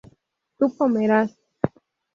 [0.57, 1.29] tú comerás